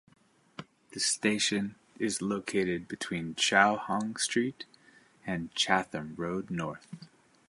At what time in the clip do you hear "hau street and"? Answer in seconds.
3.77-5.53